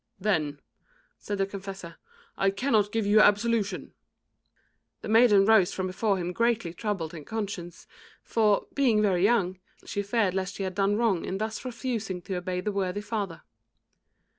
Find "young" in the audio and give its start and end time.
9.23-9.59